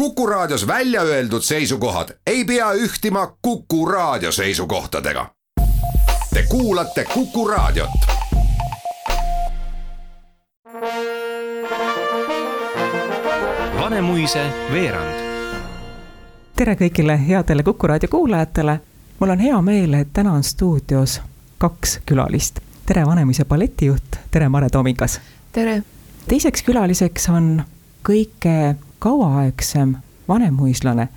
Kuku 0.00 0.26
Raadios 0.26 0.66
välja 0.66 1.02
öeldud 1.02 1.42
seisukohad 1.42 2.08
ei 2.26 2.44
pea 2.44 2.72
ühtima 2.72 3.36
Kuku 3.42 3.86
Raadio 3.86 4.32
seisukohtadega. 4.32 5.26
Te 6.34 6.42
kuulate 6.48 7.04
Kuku 7.14 7.48
Raadiot. 7.48 7.90
Vanemuise 13.80 14.46
veerand. 14.72 15.20
tere 16.56 16.74
kõigile 16.74 17.20
headele 17.28 17.62
Kuku 17.62 17.86
Raadio 17.86 18.08
kuulajatele. 18.08 18.80
mul 19.18 19.30
on 19.30 19.38
hea 19.38 19.62
meel, 19.62 19.94
et 19.94 20.08
täna 20.12 20.32
on 20.32 20.42
stuudios 20.42 21.20
kaks 21.58 22.00
külalist. 22.06 22.60
tere, 22.86 23.06
Vanemuise 23.06 23.44
balletijuht, 23.44 24.16
tere, 24.30 24.48
Mare 24.48 24.68
Tomikas. 24.68 25.20
tere. 25.52 25.82
teiseks 26.28 26.62
külaliseks 26.62 27.28
on 27.28 27.62
kõige 28.08 28.76
kauaaegsem 29.00 29.96
vanemuislane. 30.28 31.08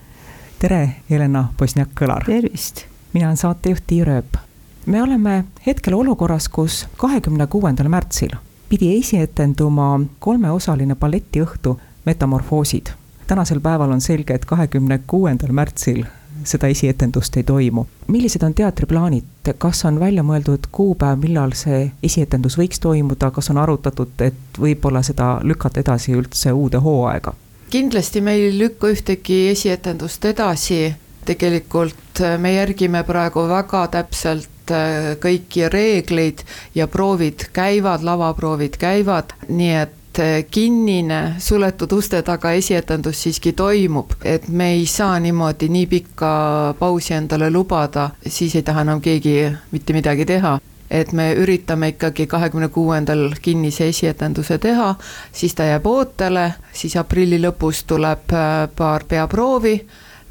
tere, 0.59 0.95
Jelena 1.09 1.53
Bosniak-Kõlar. 1.61 2.25
tervist. 2.25 2.81
mina 3.13 3.25
olen 3.25 3.37
saatejuht 3.37 3.83
Tiia 3.87 4.05
Rööp. 4.05 4.37
me 4.85 5.03
oleme 5.03 5.43
hetkel 5.67 5.93
olukorras, 5.93 6.49
kus 6.49 6.87
kahekümne 6.97 7.47
kuuendal 7.47 7.87
märtsil 7.87 8.29
pidi 8.69 8.97
esietenduma 8.99 9.99
kolmeosaline 10.19 10.95
balletiõhtu 10.95 11.79
Metamorfoosid. 12.05 12.87
tänasel 13.27 13.59
päeval 13.59 13.91
on 13.91 14.01
selge, 14.01 14.33
et 14.33 14.45
kahekümne 14.45 14.99
kuuendal 15.07 15.51
märtsil 15.51 16.05
seda 16.43 16.67
esietendust 16.67 17.37
ei 17.37 17.43
toimu. 17.43 17.85
millised 18.07 18.43
on 18.43 18.53
teatri 18.53 18.85
plaanid, 18.85 19.23
kas 19.57 19.85
on 19.85 19.99
välja 19.99 20.23
mõeldud 20.23 20.71
kuupäev, 20.71 21.19
millal 21.19 21.51
see 21.51 21.91
esietendus 22.03 22.57
võiks 22.57 22.79
toimuda, 22.79 23.31
kas 23.31 23.49
on 23.49 23.57
arutatud, 23.57 24.11
et 24.19 24.59
võib-olla 24.59 25.03
seda 25.03 25.39
lükata 25.43 25.79
edasi 25.79 26.11
üldse 26.11 26.51
uude 26.51 26.77
hooaega? 26.77 27.33
Kindlasti 27.73 28.21
me 28.21 28.35
ei 28.37 28.51
lükka 28.53 28.91
ühtegi 28.93 29.47
esietendust 29.49 30.25
edasi, 30.29 30.93
tegelikult 31.25 32.21
äh, 32.21 32.35
me 32.37 32.51
järgime 32.53 33.01
praegu 33.07 33.47
väga 33.49 33.87
täpselt 33.95 34.73
äh, 34.73 35.15
kõiki 35.23 35.65
reegleid 35.73 36.43
ja 36.77 36.85
proovid 36.87 37.47
käivad, 37.55 38.05
lavaproovid 38.05 38.77
käivad, 38.77 39.33
nii 39.49 39.71
et 39.79 40.21
äh, 40.21 40.35
kinnine 40.53 41.39
suletud 41.41 41.95
uste 41.97 42.21
taga 42.21 42.51
esietendus 42.59 43.23
siiski 43.25 43.55
toimub, 43.57 44.13
et 44.21 44.45
me 44.49 44.69
ei 44.75 44.85
saa 44.85 45.17
niimoodi 45.23 45.71
nii 45.73 45.87
pikka 45.95 46.33
pausi 46.79 47.17
endale 47.17 47.49
lubada, 47.49 48.11
siis 48.27 48.53
ei 48.53 48.67
taha 48.69 48.85
enam 48.85 49.01
keegi 49.01 49.39
mitte 49.73 49.97
midagi 49.97 50.29
teha 50.29 50.59
et 50.91 51.11
me 51.11 51.31
üritame 51.33 51.93
ikkagi 51.93 52.27
kahekümne 52.27 52.67
kuuendal 52.69 53.33
kinnise 53.41 53.87
esietenduse 53.87 54.57
teha, 54.57 54.95
siis 55.31 55.55
ta 55.55 55.67
jääb 55.67 55.85
ootele, 55.87 56.53
siis 56.73 56.95
aprilli 56.97 57.41
lõpus 57.41 57.83
tuleb 57.87 58.33
äh, 58.33 58.69
paar 58.75 59.05
peaproovi, 59.09 59.75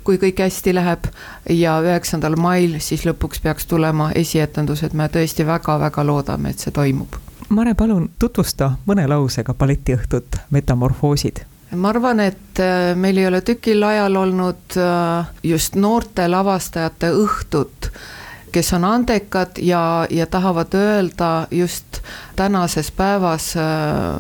kui 0.04 0.18
kõik 0.18 0.42
hästi 0.42 0.74
läheb, 0.74 1.06
ja 1.50 1.76
üheksandal 1.82 2.36
mail 2.40 2.78
siis 2.80 3.06
lõpuks 3.06 3.42
peaks 3.42 3.66
tulema 3.70 4.10
esietendus, 4.18 4.82
et 4.82 4.94
me 4.98 5.06
tõesti 5.08 5.46
väga-väga 5.46 6.06
loodame, 6.06 6.50
et 6.50 6.62
see 6.62 6.74
toimub. 6.74 7.20
Mare, 7.52 7.74
palun 7.74 8.10
tutvusta 8.18 8.72
mõne 8.86 9.06
lausega 9.08 9.54
balletiõhtut 9.54 10.38
Metamorfoosid 10.50 11.46
ma 11.76 11.88
arvan, 11.88 12.20
et 12.20 12.60
äh, 12.60 12.92
meil 12.96 13.16
ei 13.16 13.26
ole 13.26 13.40
tükil 13.40 13.82
ajal 13.86 14.16
olnud 14.20 14.76
äh, 14.76 15.30
just 15.42 15.76
noorte 15.76 16.28
lavastajate 16.28 17.12
õhtut 17.16 17.88
kes 18.52 18.72
on 18.72 18.84
andekad 18.84 19.58
ja, 19.58 20.06
ja 20.10 20.26
tahavad 20.26 20.74
öelda 20.74 21.46
just 21.50 22.02
tänases 22.36 22.90
päevas 22.90 23.52
äh, 23.56 23.62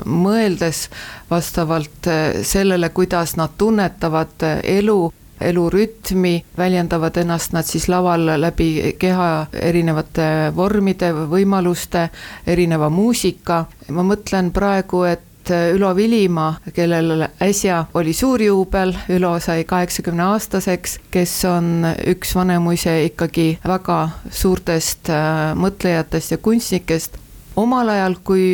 mõeldes 0.04 0.88
vastavalt 1.30 2.06
äh, 2.06 2.42
sellele, 2.42 2.88
kuidas 2.88 3.36
nad 3.36 3.58
tunnetavad 3.58 4.42
äh, 4.42 4.60
elu 4.78 5.12
elurütmi, 5.42 6.44
väljendavad 6.58 7.16
ennast 7.18 7.52
nad 7.52 7.66
siis 7.66 7.88
laval 7.90 8.28
läbi 8.38 8.94
keha 8.98 9.46
erinevate 9.52 10.52
vormide, 10.56 11.10
võimaluste, 11.12 12.08
erineva 12.46 12.90
muusika. 12.90 13.64
ma 13.90 14.04
mõtlen 14.06 14.52
praegu, 14.54 15.02
et 15.02 15.31
et 15.42 15.50
äh, 15.50 15.74
Ülo 15.74 15.96
Vilimaa, 15.96 16.54
kellel 16.74 17.26
äsja 17.42 17.84
oli 17.94 18.12
suur 18.12 18.42
juubel, 18.42 18.94
Ülo 19.10 19.34
sai 19.40 19.64
kaheksakümne 19.64 20.22
aastaseks, 20.22 20.98
kes 21.10 21.34
on 21.50 21.86
üks 22.06 22.34
Vanemuise 22.36 22.94
ikkagi 23.08 23.58
väga 23.66 23.98
suurtest 24.30 25.10
äh, 25.10 25.52
mõtlejatest 25.58 26.36
ja 26.36 26.38
kunstnikest, 26.38 27.18
omal 27.56 27.88
ajal, 27.88 28.16
kui 28.24 28.44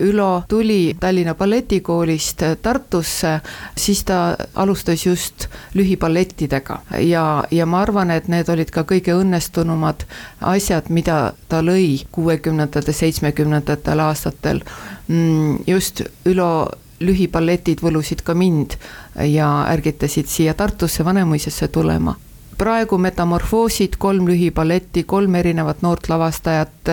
Ülo 0.00 0.42
tuli 0.48 0.96
Tallinna 1.00 1.34
balletikoolist 1.34 2.42
Tartusse, 2.62 3.38
siis 3.76 4.04
ta 4.04 4.36
alustas 4.54 5.06
just 5.06 5.48
lühiballettidega 5.74 6.80
ja, 7.06 7.44
ja 7.50 7.66
ma 7.66 7.82
arvan, 7.82 8.10
et 8.10 8.28
need 8.28 8.48
olid 8.48 8.72
ka 8.74 8.84
kõige 8.88 9.14
õnnestunumad 9.18 10.04
asjad, 10.40 10.90
mida 10.90 11.32
ta 11.48 11.62
lõi 11.62 12.04
kuuekümnendatel, 12.12 12.94
seitsmekümnendatel 12.94 14.04
aastatel. 14.04 14.62
Mm, 15.08 15.64
just 15.66 16.02
Ülo 16.28 16.68
lühiballetid 17.00 17.82
võlusid 17.84 18.24
ka 18.26 18.34
mind 18.34 18.74
ja 19.22 19.50
ärgitasid 19.70 20.26
siia 20.26 20.54
Tartusse 20.58 21.04
Vanemuisesse 21.06 21.68
tulema 21.68 22.16
praegu 22.58 22.98
Metamorfoosid, 22.98 23.96
kolm 23.98 24.26
lühiballetti, 24.28 25.04
kolm 25.06 25.34
erinevat 25.34 25.82
noort 25.82 26.08
lavastajat. 26.08 26.92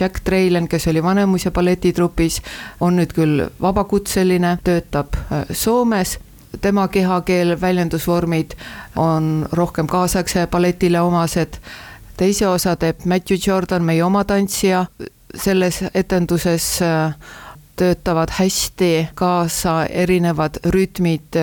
Jack 0.00 0.20
Trailen, 0.24 0.68
kes 0.68 0.88
oli 0.88 1.02
Vanemuise 1.02 1.50
balletitrupis, 1.50 2.40
on 2.80 2.96
nüüd 2.98 3.12
küll 3.16 3.44
vabakutseline, 3.60 4.58
töötab 4.64 5.16
äh, 5.20 5.44
Soomes 5.52 6.18
tema 6.60 6.88
kehakeel, 6.88 7.56
väljendusvormid 7.60 8.54
on 8.96 9.48
rohkem 9.52 9.86
kaasaegse 9.90 10.46
balletile 10.46 11.00
omased. 11.00 11.58
teise 12.16 12.48
osa 12.48 12.76
teeb 12.76 13.04
Matthew 13.04 13.38
Jordan, 13.46 13.82
meie 13.82 14.04
oma 14.04 14.24
tantsija, 14.24 14.86
selles 15.34 15.82
etenduses 15.94 16.82
äh, 16.82 17.14
töötavad 17.76 18.30
hästi 18.30 19.08
kaasa 19.14 19.86
erinevad 19.86 20.60
rütmid, 20.64 21.36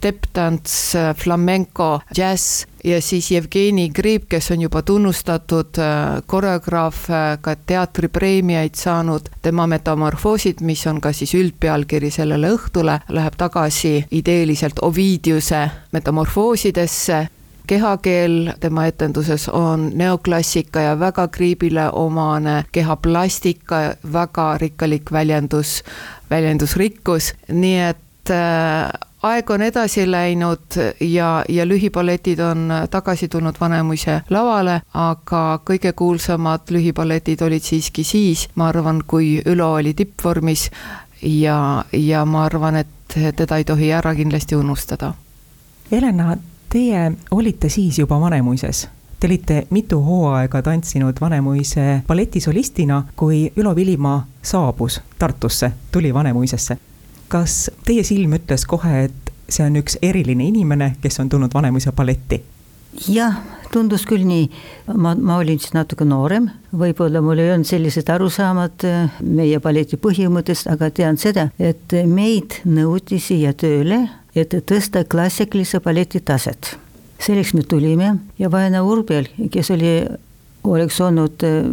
step-tants, 0.00 0.96
flamenco, 1.20 1.98
džäss 2.14 2.64
ja 2.84 3.00
siis 3.02 3.30
Jevgeni 3.30 3.88
Grib, 3.88 4.24
kes 4.28 4.50
on 4.50 4.60
juba 4.60 4.82
tunnustatud 4.82 5.78
äh, 5.78 6.22
koreograaf, 6.26 7.02
äh, 7.10 7.38
ka 7.40 7.54
teatripreemiaid 7.66 8.74
saanud, 8.74 9.28
tema 9.42 9.66
Metamorfoosid, 9.66 10.62
mis 10.64 10.86
on 10.86 11.00
ka 11.00 11.12
siis 11.12 11.34
üldpealkiri 11.36 12.10
sellele 12.10 12.52
õhtule, 12.56 13.00
läheb 13.08 13.36
tagasi 13.36 14.06
ideeliselt 14.10 14.80
Ovidiuse 14.82 15.66
Metamorfoosidesse. 15.92 17.26
Kehakeel 17.70 18.54
tema 18.60 18.88
etenduses 18.90 19.44
on 19.48 19.90
neoklassika 19.94 20.80
ja 20.80 20.96
väga 20.98 21.28
kriibile 21.28 21.90
omane. 21.92 22.64
Kehaplastika, 22.72 23.82
väga 24.12 24.56
rikkalik 24.58 25.12
väljendus, 25.12 25.82
väljendusrikkus, 26.30 27.34
nii 27.52 27.78
et 27.92 28.34
äh, 28.34 29.09
aeg 29.22 29.50
on 29.50 29.62
edasi 29.62 30.10
läinud 30.10 30.76
ja, 31.00 31.44
ja 31.48 31.68
lühiballetid 31.68 32.40
on 32.40 32.72
tagasi 32.90 33.28
tulnud 33.28 33.54
Vanemuise 33.60 34.20
lavale, 34.30 34.80
aga 34.94 35.60
kõige 35.64 35.92
kuulsamad 35.92 36.70
lühiballetid 36.70 37.42
olid 37.42 37.64
siiski 37.64 38.04
siis, 38.04 38.48
ma 38.54 38.68
arvan, 38.68 39.02
kui 39.06 39.42
Ülo 39.46 39.72
oli 39.74 39.94
tippvormis 39.94 40.70
ja, 41.22 41.84
ja 41.92 42.24
ma 42.24 42.44
arvan, 42.44 42.80
et 42.80 43.18
teda 43.36 43.56
ei 43.56 43.64
tohi 43.64 43.92
ära 43.92 44.14
kindlasti 44.14 44.56
unustada. 44.56 45.12
Helena, 45.90 46.36
teie 46.70 47.12
olite 47.30 47.68
siis 47.68 47.98
juba 47.98 48.20
Vanemuises 48.20 48.88
Te 49.20 49.26
olite 49.28 49.66
mitu 49.70 49.98
hooaega 50.00 50.62
tantsinud 50.62 51.18
Vanemuise 51.20 52.02
balletisolistina, 52.06 53.02
kui 53.16 53.52
Ülo 53.56 53.76
Vilimaa 53.76 54.26
saabus 54.42 55.02
Tartusse, 55.18 55.72
tuli 55.92 56.14
Vanemuisesse 56.14 56.78
kas 57.30 57.70
teie 57.86 58.04
silm 58.06 58.34
ütles 58.38 58.66
kohe, 58.68 59.06
et 59.08 59.34
see 59.50 59.66
on 59.66 59.78
üks 59.80 59.98
eriline 60.02 60.46
inimene, 60.50 60.94
kes 61.02 61.20
on 61.22 61.30
tulnud 61.32 61.54
Vanemuise 61.54 61.92
balletti? 61.96 62.42
jah, 63.06 63.36
tundus 63.70 64.02
küll 64.08 64.24
nii, 64.26 64.48
ma, 64.98 65.12
ma 65.14 65.36
olin 65.38 65.60
siis 65.62 65.74
natuke 65.76 66.04
noorem, 66.04 66.48
võib-olla 66.74 67.22
mul 67.22 67.38
ei 67.38 67.52
olnud 67.54 67.68
sellised 67.68 68.10
arusaamad 68.10 68.86
äh, 68.88 69.20
meie 69.22 69.60
balleti 69.62 69.98
põhimõttest, 70.00 70.66
aga 70.72 70.90
tean 70.94 71.18
seda, 71.20 71.48
et 71.58 71.94
meid 72.10 72.60
nõuti 72.66 73.20
siia 73.22 73.54
tööle, 73.54 74.02
et 74.34 74.54
tõsta 74.66 75.04
klassikalise 75.06 75.80
balleti 75.84 76.20
taset. 76.20 76.76
selleks 77.20 77.54
me 77.54 77.62
tulime 77.62 78.14
ja 78.38 78.50
Vaene 78.50 78.80
Urbel, 78.80 79.28
kes 79.52 79.70
oli 79.70 80.00
oleks 80.64 81.00
olnud 81.00 81.44
äh, 81.46 81.64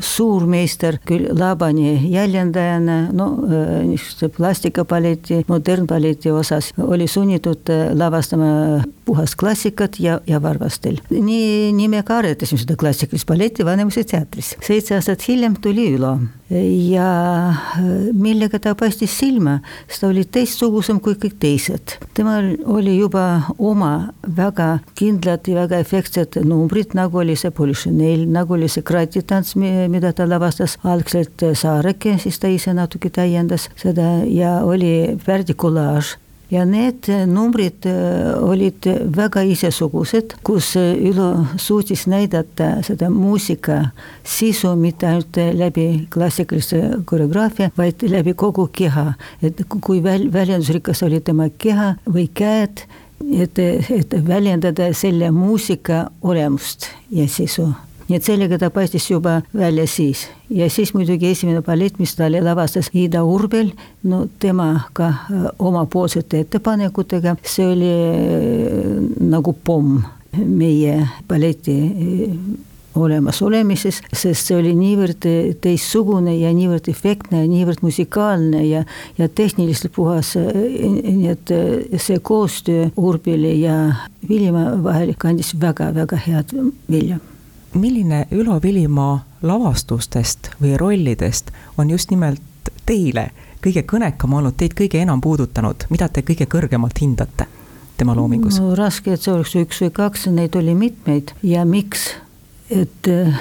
suurmeister 0.00 0.98
küll 1.06 1.28
Labani 1.38 1.96
jäljendajana, 2.12 2.98
no 3.12 3.30
äh, 3.44 3.80
niisuguse 3.88 4.30
plastikapalleti, 4.36 5.42
modernballeti 5.48 6.30
osas, 6.30 6.72
oli 6.80 7.08
sunnitud 7.10 7.70
äh, 7.72 7.90
lavastama 7.96 8.50
puhast 9.04 9.38
klassikat 9.40 10.00
ja, 10.00 10.20
ja 10.26 10.42
varvastel. 10.42 11.00
nii, 11.10 11.72
nii 11.76 11.88
me 11.88 12.04
ka 12.06 12.20
aretasime 12.22 12.62
seda 12.62 12.78
klassikalist 12.80 13.28
balletti 13.28 13.66
Vanemuise 13.66 14.04
teatris. 14.04 14.54
seitse 14.66 14.94
aastat 14.98 15.26
hiljem 15.28 15.58
tuli 15.60 15.90
Ülo 15.94 16.16
ja 16.50 17.54
millega 18.12 18.58
ta 18.58 18.74
paistis 18.74 19.12
silma, 19.18 19.58
sest 19.86 20.02
ta 20.02 20.10
oli 20.10 20.24
teistsugusem 20.24 21.00
kui 21.02 21.14
kõik 21.20 21.36
teised. 21.42 21.96
temal 22.14 22.52
oli 22.66 22.96
juba 22.98 23.54
oma 23.58 24.10
väga 24.36 24.80
kindlad 24.98 25.46
ja 25.48 25.62
väga 25.62 25.80
efektsed 25.84 26.40
numbrid, 26.44 26.94
nagu 26.98 27.22
oli 27.22 27.36
see 27.36 27.50
Polišanel, 27.54 28.26
nagu 28.30 28.54
oli 28.54 28.68
see 28.68 28.82
kratitants, 28.82 29.54
mida 29.56 30.12
ta 30.12 30.26
lavastas 30.28 30.78
algselt 30.84 31.46
Saareke, 31.54 32.18
siis 32.18 32.38
ta 32.38 32.50
ise 32.50 32.74
natuke 32.74 33.10
täiendas 33.10 33.70
seda 33.76 34.20
ja 34.26 34.60
oli 34.66 35.16
Pärdi 35.24 35.54
kollaaž 35.54 36.16
ja 36.50 36.64
need 36.66 37.08
numbrid 37.26 37.86
äh, 37.86 38.42
olid 38.42 38.86
väga 39.16 39.42
isesugused, 39.46 40.36
kus 40.46 40.72
Ülo 40.80 41.46
suutis 41.56 42.06
näidata 42.10 42.80
seda 42.86 43.10
muusika 43.10 43.90
sisu 44.24 44.74
mitte 44.76 45.08
ainult 45.08 45.36
läbi 45.54 46.06
klassikalise 46.10 47.02
koreograafia, 47.04 47.70
vaid 47.78 48.02
läbi 48.08 48.34
kogu 48.34 48.68
keha. 48.72 49.12
et 49.42 49.62
kui 49.80 50.02
väl-, 50.02 50.32
väljendusrikas 50.32 51.02
oli 51.02 51.20
tema 51.20 51.48
keha 51.58 51.94
või 52.06 52.28
käed, 52.34 52.86
et, 53.32 53.58
et 53.58 54.16
väljendada 54.26 54.92
selle 54.94 55.30
muusika 55.30 56.08
olemust 56.22 56.90
ja 57.10 57.28
sisu 57.28 57.70
nii 58.10 58.18
et 58.18 58.26
sellega 58.26 58.58
ta 58.58 58.72
paistis 58.74 59.06
juba 59.10 59.40
välja 59.54 59.86
siis. 59.86 60.26
ja 60.50 60.70
siis 60.70 60.94
muidugi 60.94 61.30
esimene 61.30 61.62
ballett, 61.62 61.98
mis 61.98 62.16
ta 62.18 62.26
lavastas 62.30 62.90
Ida 62.94 63.22
Urbel, 63.24 63.70
no 64.02 64.26
tema 64.38 64.88
ka 64.92 65.08
äh, 65.08 65.44
omapoolsete 65.58 66.40
ettepanekutega, 66.44 67.36
see 67.46 67.68
oli 67.70 67.92
äh, 67.92 68.98
nagu 69.30 69.54
pomm 69.64 70.02
meie 70.42 71.06
balleti 71.28 71.76
äh, 71.86 72.34
olemasolemises, 72.98 74.02
sest 74.10 74.50
see 74.50 74.58
oli 74.58 74.74
niivõrd 74.74 75.22
teistsugune 75.62 76.34
ja 76.34 76.50
niivõrd 76.50 76.90
efektne 76.90 77.44
ja 77.44 77.46
niivõrd 77.46 77.86
musikaalne 77.86 78.64
ja, 78.66 78.82
ja 79.18 79.28
tehniliselt 79.30 79.94
puhas, 79.94 80.34
nii 80.34 81.30
et 81.30 81.54
see 82.02 82.18
koostöö 82.18 82.90
Urbili 82.98 83.60
ja 83.62 83.78
Viljamaa 84.28 84.74
vahel 84.82 85.14
kandis 85.18 85.54
väga-väga 85.62 86.18
head 86.26 86.56
vilja 86.90 87.22
milline 87.74 88.26
Ülo 88.32 88.60
Vilimaa 88.62 89.20
lavastustest 89.42 90.50
või 90.60 90.76
rollidest 90.76 91.50
on 91.78 91.90
just 91.90 92.10
nimelt 92.10 92.42
teile 92.86 93.30
kõige 93.64 93.84
kõnekam 93.88 94.34
olnud, 94.34 94.56
teid 94.56 94.74
kõige 94.78 95.00
enam 95.02 95.20
puudutanud, 95.20 95.86
mida 95.90 96.08
te 96.08 96.24
kõige 96.26 96.48
kõrgemalt 96.50 97.00
hindate 97.00 97.46
tema 98.00 98.16
loomingus 98.16 98.60
no,? 98.60 98.74
raske, 98.78 99.14
et 99.14 99.22
see 99.22 99.34
oleks 99.34 99.54
üks 99.60 99.84
või 99.84 99.94
kaks, 100.00 100.26
neid 100.32 100.56
oli 100.56 100.74
mitmeid 100.74 101.34
ja 101.46 101.66
miks? 101.68 102.10
et 102.70 103.08
äh, 103.10 103.34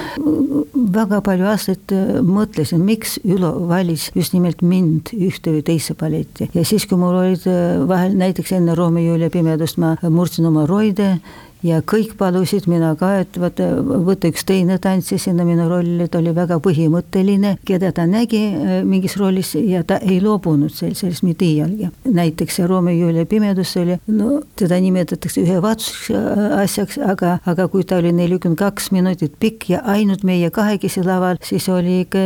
väga 0.94 1.20
palju 1.22 1.46
aastaid 1.52 1.94
äh, 1.94 2.16
mõtlesin, 2.26 2.82
miks 2.82 3.20
Ülo 3.22 3.52
valis 3.70 4.08
just 4.18 4.34
nimelt 4.34 4.64
mind 4.66 5.12
ühte 5.14 5.54
või 5.54 5.62
teise 5.68 5.94
balletti 6.00 6.50
ja 6.56 6.64
siis, 6.66 6.88
kui 6.90 6.98
mul 6.98 7.20
olid 7.20 7.46
äh, 7.50 7.78
vahel 7.90 8.18
näiteks 8.18 8.56
enne 8.58 8.76
Romeo 8.78 9.20
ja 9.22 9.30
pimedust 9.30 9.78
ma 9.82 9.96
murdsin 10.02 10.50
oma 10.50 10.66
roide 10.70 11.20
ja 11.64 11.82
kõik 11.84 12.14
palusid 12.20 12.68
mina 12.72 12.94
ka, 13.00 13.12
et 13.24 13.38
vaata, 13.40 13.68
võta 14.08 14.30
üks 14.32 14.46
teine 14.48 14.78
tantsija 14.82 15.20
sinna 15.20 15.46
minu 15.48 15.68
rolli, 15.70 16.08
ta 16.08 16.22
oli 16.22 16.32
väga 16.36 16.60
põhimõtteline, 16.64 17.56
keda 17.68 17.92
ta 17.96 18.06
nägi 18.10 18.42
äh, 18.54 18.72
mingis 18.88 19.18
rollis 19.20 19.54
ja 19.60 19.84
ta 19.88 20.00
ei 20.00 20.20
loobunud 20.24 20.72
sellest 20.72 21.26
mitte 21.28 21.46
iialgi. 21.46 21.90
näiteks 22.06 22.60
ja 22.60 22.68
Julia 22.70 23.26
pimedus 23.26 23.76
oli, 23.78 23.98
no 24.08 24.42
teda 24.56 24.80
nimetatakse 24.80 25.42
ühe 25.42 25.62
vaatuseks 25.62 26.12
äh, 26.16 26.62
asjaks, 26.64 27.00
aga, 27.04 27.40
aga 27.46 27.68
kui 27.68 27.84
ta 27.84 28.00
oli 28.00 28.14
nelikümmend 28.16 28.60
kaks 28.60 28.92
minutit 28.92 29.36
pikk 29.40 29.70
ja 29.70 29.82
ainult 29.84 30.24
meie 30.24 30.50
kahekesi 30.50 31.04
laval, 31.04 31.38
siis 31.44 31.68
oli 31.70 32.02
ikka 32.06 32.24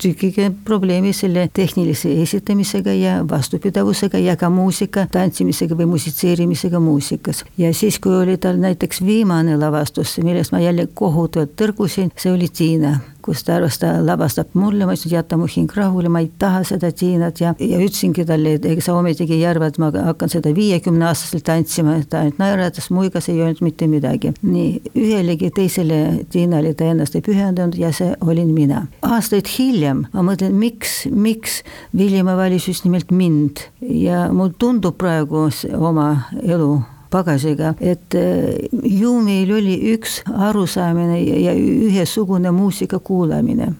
tükike 0.00 0.50
probleemi 0.64 1.12
selle 1.12 1.48
tehnilise 1.52 2.12
esitamisega 2.22 2.94
ja 2.96 3.18
vastupidavusega 3.28 4.18
ja 4.18 4.36
ka 4.36 4.50
muusika 4.50 5.06
tantsimisega 5.12 5.76
või 5.76 5.92
musitseerimisega 5.94 6.80
muusikas. 6.80 7.44
ja 7.58 7.74
siis, 7.74 7.98
kui 7.98 8.16
oli 8.16 8.37
tal 8.40 8.58
näiteks 8.62 9.02
viimane 9.06 9.56
lavastus, 9.60 10.18
millest 10.24 10.52
ma 10.52 10.62
jälle 10.62 10.88
kohutavalt 10.94 11.56
tõrgusin, 11.58 12.12
see 12.16 12.32
oli 12.32 12.48
Tiina 12.48 12.98
kus 13.28 13.44
ta 13.44 13.58
arvas, 13.58 13.76
ta 13.80 13.90
lavastab 14.00 14.54
mulle, 14.56 14.86
ma 14.88 14.94
ütlesin, 14.96 15.12
jäta 15.18 15.36
mu 15.36 15.48
hing 15.50 15.72
rahule, 15.76 16.08
ma 16.12 16.22
ei 16.24 16.30
taha 16.40 16.62
seda 16.66 16.90
Tiinat 16.96 17.42
ja, 17.42 17.52
ja 17.60 17.80
ütlesingi 17.82 18.24
talle, 18.28 18.54
et 18.56 18.68
ega 18.68 18.84
sa 18.84 18.94
ometigi 18.96 19.36
ei 19.36 19.44
arva, 19.48 19.68
et 19.68 19.76
ma 19.82 19.90
hakkan 19.92 20.32
seda 20.32 20.52
viiekümneaastaselt 20.56 21.44
tantsima, 21.44 21.98
ta 22.08 22.22
ainult 22.22 22.40
naeratas, 22.40 22.88
muigas, 22.94 23.28
ei 23.28 23.42
öelnud 23.42 23.60
mitte 23.66 23.88
midagi. 23.90 24.32
nii, 24.42 24.92
ühelegi 24.96 25.52
teisele 25.54 26.00
Tiinale 26.32 26.72
ta 26.78 26.88
ennast 26.88 27.18
ei 27.18 27.24
pühendanud 27.24 27.76
ja 27.78 27.92
see 27.92 28.14
olin 28.24 28.54
mina. 28.56 28.86
aastaid 29.04 29.48
hiljem 29.58 30.06
ma 30.14 30.24
mõtlen, 30.24 30.56
miks, 30.56 31.02
miks 31.12 31.62
Viljamaa 31.96 32.36
valis 32.38 32.68
just 32.70 32.86
nimelt 32.88 33.12
mind 33.12 33.66
ja 33.80 34.28
mul 34.32 34.54
tundub 34.58 34.96
praegu 35.00 35.48
oma 35.78 36.08
elu 36.42 36.78
pagasiga, 37.10 37.74
et 37.80 38.14
eh, 38.14 38.68
ju 38.84 39.18
meil 39.24 39.52
oli 39.58 39.76
üks 39.94 40.22
arusaamine 40.28 41.20
ja 41.20 41.54
ühesugune 41.54 42.50
muusika 42.50 42.98
kuulamine. 42.98 43.72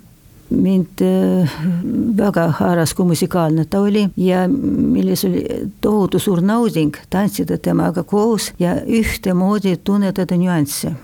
Mind 0.50 1.02
eh, 1.04 1.58
väga 2.16 2.46
haaras, 2.60 2.94
kui 2.96 3.10
musikaalne 3.10 3.66
ta 3.68 3.82
oli 3.84 4.06
ja 4.16 4.46
milles 4.48 5.24
oli 5.28 5.44
tohutu 5.80 6.18
suur 6.18 6.40
nauding 6.40 6.96
tantsida 7.10 7.58
temaga 7.58 8.02
koos 8.02 8.52
ja 8.58 8.78
ühtemoodi 8.86 9.76
tunnetada 9.84 10.40
nüansse 10.40 10.94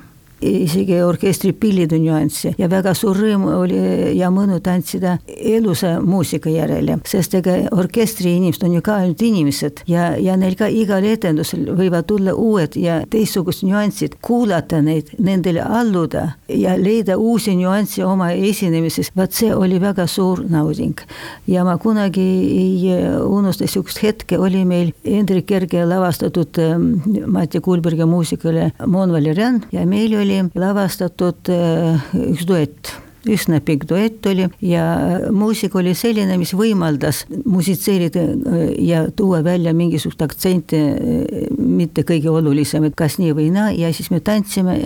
isegi 0.45 1.01
orkestri 1.03 1.53
pillide 1.57 1.99
nüanssi 2.01 2.55
ja 2.59 2.69
väga 2.71 2.95
suur 2.97 3.19
rõõm 3.19 3.47
oli 3.55 3.79
ja 4.19 4.31
mõnu 4.35 4.61
tantsida 4.65 5.19
elusa 5.27 5.97
muusika 6.05 6.51
järele, 6.53 6.99
sest 7.09 7.35
ega 7.39 7.57
orkestri 7.75 8.37
inimesed 8.39 8.67
on 8.67 8.77
ju 8.79 8.85
ka 8.85 8.99
ainult 9.03 9.23
inimesed. 9.25 9.85
Ja, 9.91 10.13
ja 10.21 10.37
neil 10.41 10.57
ka 10.59 10.69
igal 10.71 11.05
etendusel 11.09 11.67
võivad 11.77 12.09
tulla 12.09 12.35
uued 12.37 12.77
ja 12.81 13.01
teistsugused 13.11 13.67
nüansid, 13.69 14.19
kuulata 14.25 14.81
neid, 14.85 15.13
nendele 15.19 15.63
alluda 15.65 16.27
ja 16.49 16.77
leida 16.81 17.19
uusi 17.19 17.57
nüansse 17.59 18.05
oma 18.07 18.33
esinemises, 18.35 19.13
vaat 19.17 19.37
see 19.37 19.53
oli 19.55 19.81
väga 19.83 20.07
suur 20.11 20.45
nauding. 20.51 21.01
ja 21.47 21.65
ma 21.65 21.77
kunagi 21.79 22.21
ei 22.21 22.95
unusta 23.25 23.67
sihukest 23.67 24.03
hetke, 24.03 24.39
oli 24.39 24.65
meil 24.65 24.93
Hendrik 25.05 25.47
Kerge 25.47 25.85
lavastatud 25.87 26.59
ähm, 26.59 26.93
Mati 27.27 27.61
Kulbergi 27.61 28.05
muusikale 28.09 28.71
Mon 28.87 29.13
Valerian 29.13 29.63
ja 29.73 29.85
meil 29.87 30.15
oli 30.19 30.34
oli 30.41 30.63
lavastatud 30.65 31.51
äh, 31.53 32.15
üks 32.31 32.47
duett 32.49 32.95
üsna 33.31 33.61
pikk 33.65 33.89
duett 33.89 34.27
oli 34.27 34.49
ja 34.63 34.85
muusika 35.33 35.79
oli 35.81 35.95
selline, 35.97 36.37
mis 36.41 36.55
võimaldas 36.57 37.25
musitseerida 37.45 38.25
äh, 38.25 38.65
ja 38.85 39.05
tuua 39.17 39.43
välja 39.45 39.75
mingisugust 39.75 40.23
aktsenti, 40.25 40.77
äh, 40.77 41.49
mitte 41.59 42.05
kõige 42.07 42.31
olulisemat, 42.31 42.95
kas 42.99 43.19
nii 43.21 43.33
või 43.37 43.51
naa, 43.55 43.71
ja 43.75 43.93
siis 43.95 44.11
me 44.13 44.21
tantsime 44.25 44.77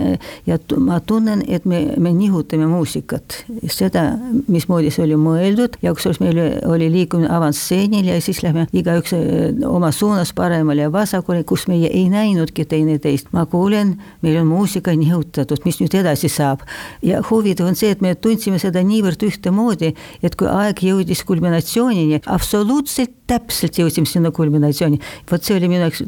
ja 0.47 0.57
ma 0.77 0.99
tunnen, 0.99 1.43
et 1.47 1.65
me, 1.65 1.81
me 1.97 2.13
nihutame 2.15 2.67
muusikat. 2.69 3.43
seda, 3.69 4.03
mismoodi 4.47 4.91
see 4.91 5.03
oli 5.05 5.17
mõeldud 5.19 5.77
ja 5.83 5.93
kusjuures 5.95 6.19
meil 6.23 6.39
oli 6.67 6.89
liikumine 6.91 7.29
avansstseenil 7.33 8.07
ja 8.09 8.19
siis 8.21 8.41
lähme 8.43 8.67
igaüks 8.73 9.13
äh, 9.17 9.67
oma 9.67 9.91
suunas 9.91 10.33
paremale 10.33 10.87
ja 10.87 10.91
vasakule, 10.91 11.43
kus 11.43 11.67
meie 11.67 11.89
ei 11.91 12.07
näinudki 12.09 12.65
teineteist. 12.65 13.27
ma 13.33 13.45
kuulen, 13.45 13.97
meil 14.21 14.39
on 14.41 14.47
muusika 14.47 14.95
nihutatud, 14.95 15.65
mis 15.65 15.79
nüüd 15.81 15.95
edasi 15.99 16.29
saab 16.29 16.63
ja 17.03 17.21
huvitav 17.29 17.67
on 17.67 17.75
see, 17.75 17.91
et 17.91 18.01
me 18.01 18.15
tundsime 18.29 18.61
seda 18.61 18.83
niivõrd 18.85 19.25
ühtemoodi, 19.25 19.93
et 20.23 20.37
kui 20.39 20.49
aeg 20.49 20.83
jõudis 20.85 21.23
kulminatsioonini, 21.27 22.21
absoluutselt 22.29 23.15
täpselt 23.29 23.77
jõudsime 23.81 24.09
sinna 24.09 24.31
kulminatsiooni. 24.31 24.99
vot 25.31 25.43
see 25.43 25.57
oli 25.57 25.69
minu 25.69 25.87
jaoks 25.87 26.03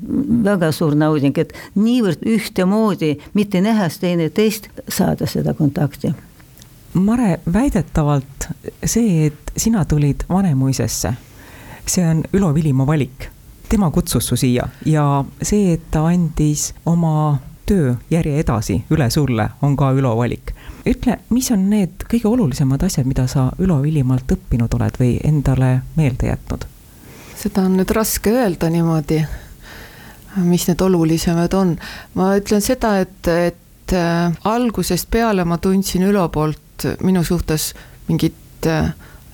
väga 0.46 0.72
suur 0.76 0.96
nauding, 0.98 1.38
et 1.38 1.54
niivõrd 1.76 2.26
ühtemoodi, 2.26 3.18
mitte 3.34 3.62
nähes 3.62 4.00
teineteist, 4.02 4.70
saada 4.90 5.28
seda 5.30 5.54
kontakti. 5.58 6.14
Mare, 6.94 7.40
väidetavalt 7.54 8.50
see, 8.84 9.28
et 9.30 9.54
sina 9.58 9.86
tulid 9.86 10.26
Vanemuisesse, 10.30 11.14
see 11.88 12.08
on 12.08 12.26
Ülo 12.34 12.54
Vilimaa 12.54 12.88
valik. 12.88 13.30
tema 13.72 13.88
kutsus 13.92 14.28
su 14.28 14.36
siia 14.36 14.66
ja 14.86 15.24
see, 15.42 15.74
et 15.74 15.84
ta 15.92 16.02
andis 16.10 16.74
oma 16.86 17.40
töö 17.72 17.96
järje 18.12 18.36
edasi 18.44 18.82
üle 18.92 19.08
sulle, 19.10 19.48
on 19.64 19.78
ka 19.80 19.94
Ülo 19.96 20.12
valik 20.20 20.52
ütle, 20.88 21.18
mis 21.30 21.52
on 21.54 21.70
need 21.70 22.06
kõige 22.10 22.28
olulisemad 22.30 22.84
asjad, 22.84 23.08
mida 23.10 23.28
sa 23.32 23.50
Ülo 23.62 23.80
Villimaalt 23.84 24.32
õppinud 24.36 24.74
oled 24.78 24.98
või 25.00 25.16
endale 25.28 25.74
meelde 25.96 26.32
jätnud? 26.32 26.68
seda 27.42 27.64
on 27.66 27.78
nüüd 27.80 27.90
raske 27.98 28.30
öelda 28.38 28.70
niimoodi, 28.70 29.18
mis 30.46 30.68
need 30.70 30.82
olulisemad 30.86 31.54
on. 31.58 31.76
ma 32.14 32.36
ütlen 32.38 32.62
seda, 32.62 32.98
et, 33.02 33.28
et 33.28 33.96
äh, 33.98 34.34
algusest 34.46 35.10
peale 35.12 35.46
ma 35.46 35.58
tundsin 35.58 36.06
Ülo 36.10 36.28
poolt 36.30 36.86
minu 37.02 37.24
suhtes 37.24 37.72
mingit 38.08 38.68
äh, 38.70 38.94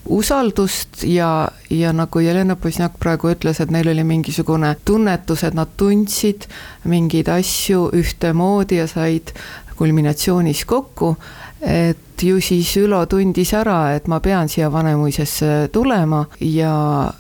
usaldust 0.10 1.04
ja, 1.04 1.50
ja 1.70 1.94
nagu 1.94 2.20
Jelena 2.20 2.56
Pozniak 2.56 2.98
praegu 3.00 3.32
ütles, 3.34 3.60
et 3.62 3.72
neil 3.72 3.90
oli 3.92 4.04
mingisugune 4.08 4.76
tunnetus, 4.86 5.44
et 5.44 5.58
nad 5.58 5.72
tundsid 5.78 6.48
mingeid 6.88 7.30
asju 7.32 7.90
ühtemoodi 7.98 8.82
ja 8.82 8.88
said 8.88 9.34
kulminatsioonis 9.78 10.66
kokku, 10.66 11.16
et 11.62 12.24
ju 12.24 12.42
siis 12.42 12.72
Ülo 12.82 13.04
tundis 13.06 13.54
ära, 13.54 13.94
et 13.96 14.08
ma 14.08 14.20
pean 14.20 14.50
siia 14.50 14.72
Vanemuisesse 14.74 15.70
tulema 15.74 16.26
ja, 16.42 17.12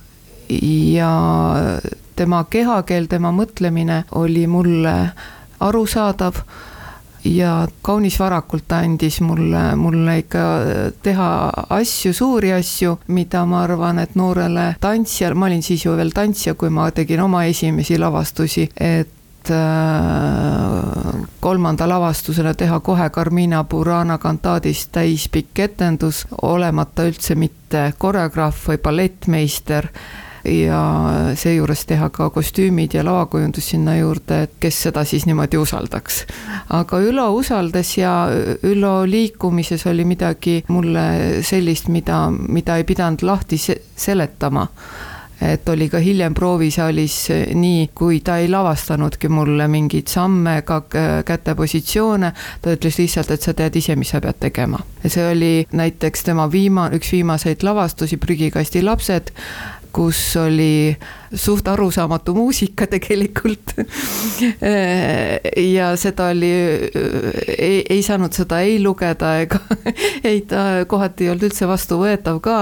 ja 0.49 1.11
tema 2.17 2.43
kehakeel, 2.49 3.05
tema 3.07 3.31
mõtlemine 3.35 4.03
oli 4.17 4.47
mulle 4.49 4.95
arusaadav 5.59 6.41
ja 7.35 7.67
kaunis 7.81 8.19
varakult 8.19 8.67
ta 8.67 8.81
andis 8.85 9.19
mulle, 9.21 9.63
mulle 9.75 10.17
ikka 10.23 10.43
teha 11.03 11.29
asju, 11.77 12.13
suuri 12.13 12.53
asju, 12.55 12.97
mida 13.07 13.45
ma 13.45 13.63
arvan, 13.65 13.99
et 14.03 14.15
noorele 14.15 14.75
tantsijale, 14.81 15.35
ma 15.35 15.49
olin 15.49 15.63
siis 15.63 15.85
ju 15.85 15.95
veel 15.97 16.13
tantsija, 16.15 16.55
kui 16.55 16.69
ma 16.73 16.89
tegin 16.91 17.21
oma 17.23 17.43
esimesi 17.49 17.97
lavastusi, 17.99 18.67
et 18.75 19.51
äh, 19.53 21.25
kolmanda 21.39 21.87
lavastusena 21.89 22.53
teha 22.53 22.79
kohe 22.79 23.09
Carmina 23.09 23.63
Burana 23.63 24.17
kantaadist 24.17 24.91
täispikk 24.95 25.59
etendus, 25.67 26.25
olemata 26.41 27.07
üldse 27.07 27.35
mitte 27.35 27.91
koreograaf 27.97 28.67
või 28.69 28.81
ballettmeister 28.83 29.91
ja 30.47 30.81
seejuures 31.35 31.85
teha 31.89 32.09
ka 32.13 32.29
kostüümid 32.33 32.95
ja 32.97 33.03
lavakujundus 33.05 33.71
sinna 33.73 33.97
juurde, 33.97 34.41
et 34.47 34.55
kes 34.59 34.81
seda 34.87 35.03
siis 35.05 35.25
niimoodi 35.27 35.57
usaldaks. 35.57 36.23
aga 36.69 36.99
Ülo 37.03 37.27
usaldas 37.35 37.97
ja 37.97 38.13
Ülo 38.63 39.05
liikumises 39.05 39.85
oli 39.87 40.05
midagi 40.05 40.63
mulle 40.67 41.43
sellist, 41.43 41.87
mida, 41.87 42.27
mida 42.31 42.77
ei 42.77 42.83
pidanud 42.83 43.23
lahti 43.23 43.59
seletama 43.95 44.67
et 45.41 45.69
oli 45.69 45.87
ka 45.89 45.99
hiljem 46.01 46.33
proovisaalis 46.33 47.17
nii, 47.55 47.89
kui 47.95 48.19
ta 48.25 48.37
ei 48.41 48.49
lavastanudki 48.49 49.29
mulle 49.29 49.67
mingeid 49.69 50.09
samme 50.09 50.57
ega 50.63 50.81
kätepositsioone, 51.25 52.31
ta 52.61 52.73
ütles 52.73 52.97
lihtsalt, 52.97 53.31
et 53.31 53.45
sa 53.45 53.53
tead 53.57 53.77
ise, 53.77 53.95
mis 53.95 54.13
sa 54.13 54.21
pead 54.23 54.39
tegema. 54.47 54.79
see 55.05 55.23
oli 55.31 55.67
näiteks 55.71 56.23
tema 56.23 56.49
viima-, 56.51 56.89
üks 56.97 57.11
viimaseid 57.13 57.63
lavastusi, 57.63 58.17
Prügikasti 58.17 58.81
lapsed, 58.83 59.31
kus 59.97 60.19
oli 60.37 60.93
suht 61.33 61.67
arusaamatu 61.67 62.35
muusika 62.37 62.85
tegelikult 62.95 63.73
ja 65.57 65.89
seda 65.97 66.29
oli, 66.33 66.51
ei, 67.57 67.81
ei 67.89 68.03
saanud 68.05 68.35
seda 68.37 68.61
ei 68.65 68.77
lugeda 68.83 69.33
ega 69.41 69.59
ei 70.29 70.43
ta 70.49 70.85
kohati 70.89 71.25
ei 71.25 71.31
olnud 71.33 71.47
üldse 71.49 71.69
vastuvõetav 71.69 72.41
ka. 72.45 72.57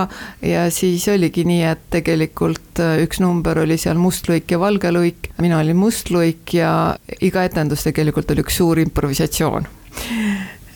ja 0.45 0.69
siis 0.71 1.07
oligi 1.11 1.43
nii, 1.47 1.63
et 1.73 1.83
tegelikult 1.97 2.81
üks 3.03 3.19
number 3.23 3.59
oli 3.65 3.77
seal 3.81 3.99
must 3.99 4.29
luik 4.31 4.55
ja 4.55 4.59
valge 4.61 4.91
luik, 4.95 5.31
mina 5.43 5.59
olin 5.59 5.79
must 5.79 6.11
luik 6.15 6.55
ja 6.55 6.71
iga 7.19 7.43
etendus 7.47 7.83
tegelikult 7.87 8.31
oli 8.31 8.45
üks 8.45 8.61
suur 8.61 8.79
improvisatsioon. 8.79 9.67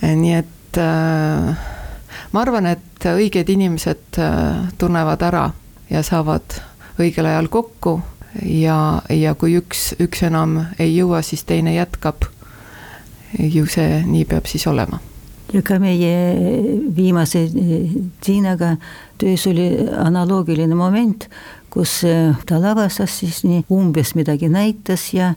nii 0.03 0.35
et 0.35 0.81
äh, 0.83 1.65
ma 2.35 2.43
arvan, 2.43 2.67
et 2.75 3.09
õiged 3.15 3.55
inimesed 3.55 4.19
äh, 4.19 4.69
tunnevad 4.77 5.27
ära 5.31 5.47
ja 5.89 6.03
saavad 6.03 6.59
õigel 6.99 7.25
ajal 7.25 7.47
kokku 7.47 7.99
ja, 8.45 9.01
ja 9.09 9.35
kui 9.35 9.57
üks, 9.59 9.93
üks 9.99 10.23
enam 10.27 10.59
ei 10.79 10.95
jõua, 10.95 11.21
siis 11.21 11.43
teine 11.43 11.73
jätkab. 11.75 12.29
ju 13.39 13.65
see 13.69 14.01
nii 14.05 14.25
peab 14.25 14.47
siis 14.49 14.67
olema 14.67 14.99
ja 15.53 15.79
meie 15.79 16.15
viimase 16.95 17.47
Tiinaga 18.21 18.75
töös 19.19 19.47
oli 19.49 19.69
analoogiline 19.97 20.75
moment, 20.75 21.25
kus 21.69 21.99
äh, 22.07 22.37
ta 22.49 22.57
lavastas 22.61 23.19
siis 23.19 23.41
nii 23.45 23.65
umbes 23.73 24.15
midagi 24.17 24.47
näitas 24.49 25.03
ja 25.13 25.33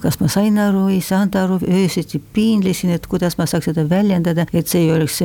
kas 0.00 0.16
ma 0.20 0.30
sain 0.32 0.56
aru, 0.60 0.86
ei 0.92 1.00
saanud 1.04 1.36
aru, 1.36 1.58
öösiti 1.66 2.20
piinlesin, 2.32 2.94
et 2.94 3.08
kuidas 3.10 3.36
ma 3.36 3.46
saaks 3.50 3.68
seda 3.68 3.84
väljendada, 3.90 4.46
et 4.52 4.70
see 4.70 4.86
ei 4.86 4.94
oleks 4.94 5.20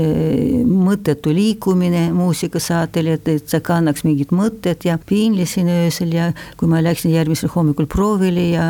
mõttetu 0.68 1.32
liikumine 1.36 2.10
muusikasaatel, 2.16 3.14
et, 3.16 3.32
et 3.32 3.48
see 3.48 3.64
kannaks 3.64 4.04
mingit 4.08 4.34
mõtet 4.36 4.84
ja 4.90 4.98
piinlesin 5.00 5.72
öösel 5.78 6.16
ja 6.18 6.32
kui 6.60 6.72
ma 6.72 6.84
läksin 6.84 7.16
järgmisel 7.16 7.54
hommikul 7.56 7.88
proovile 7.92 8.50
ja 8.52 8.68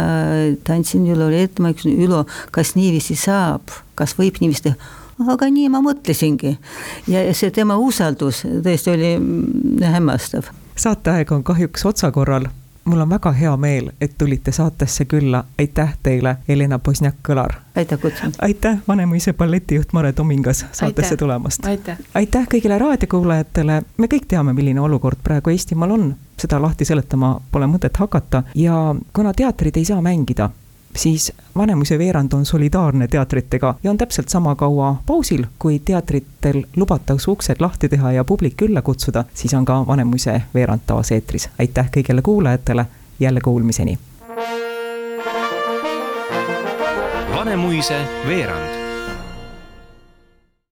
tantsin 0.68 1.08
Ülole 1.10 1.46
ette, 1.48 1.64
ma 1.64 1.74
ütlesin, 1.74 1.98
Ülo, 2.06 2.26
kas 2.54 2.76
niiviisi 2.78 3.18
saab, 3.18 3.74
kas 3.98 4.18
võib 4.20 4.44
niiviisi 4.44 4.70
teha? 4.70 4.98
Aga 5.28 5.50
nii 5.52 5.70
ma 5.70 5.82
mõtlesingi 5.84 6.56
ja 7.08 7.28
see 7.34 7.52
tema 7.52 7.78
usaldus 7.78 8.46
tõesti 8.46 8.96
oli 8.96 9.14
mm, 9.18 9.84
hämmastav 9.84 10.52
saateaeg 10.80 11.32
on 11.32 11.44
kahjuks 11.44 11.86
otsakorral. 11.86 12.46
mul 12.86 13.00
on 13.00 13.10
väga 13.10 13.32
hea 13.32 13.58
meel, 13.58 13.92
et 14.02 14.18
tulite 14.18 14.52
saatesse 14.52 15.06
külla, 15.06 15.44
aitäh 15.60 15.98
teile, 16.04 16.38
Helena 16.48 16.80
Bosniak-Kõlar. 16.80 17.54
aitäh 17.76 18.00
kutsumast. 18.00 18.40
aitäh, 18.42 18.78
Vanemuise 18.88 19.34
balletijuht 19.34 19.94
Mare 19.94 20.14
Tomingas 20.14 20.66
saatesse 20.72 21.14
aitäh. 21.14 21.18
tulemast. 21.18 21.66
aitäh, 21.66 21.98
aitäh 22.14 22.48
kõigile 22.54 22.80
raadiokuulajatele, 22.80 23.82
me 23.98 24.08
kõik 24.08 24.26
teame, 24.28 24.54
milline 24.54 24.82
olukord 24.82 25.18
praegu 25.24 25.50
Eestimaal 25.50 25.92
on, 25.92 26.16
seda 26.38 26.62
lahti 26.62 26.86
seletama 26.86 27.42
pole 27.52 27.68
mõtet 27.68 27.98
hakata 27.98 28.44
ja 28.56 28.96
kuna 29.14 29.34
teatrid 29.34 29.78
ei 29.78 29.86
saa 29.86 30.02
mängida 30.02 30.50
siis 30.96 31.32
Vanemuise 31.58 31.98
veerand 31.98 32.34
on 32.34 32.46
solidaarne 32.46 33.08
teatritega 33.08 33.76
ja 33.84 33.92
on 33.92 33.98
täpselt 33.98 34.30
sama 34.30 34.56
kaua 34.56 34.96
pausil, 35.06 35.46
kui 35.60 35.80
teatritel 35.80 36.64
lubatakse 36.76 37.32
uksed 37.32 37.56
lahti 37.60 37.90
teha 37.90 38.12
ja 38.12 38.24
publik 38.24 38.58
külla 38.58 38.82
kutsuda, 38.82 39.24
siis 39.34 39.54
on 39.54 39.66
ka 39.66 39.88
Vanemuise 39.88 40.42
veerand 40.54 40.82
taas 40.88 41.12
eetris. 41.12 41.50
aitäh 41.60 41.90
kõigile 41.98 42.22
kuulajatele, 42.22 42.86
jälle 43.20 43.42
kuulmiseni. 43.42 44.00
Vanemuise 47.36 48.02
veerand 48.28 48.79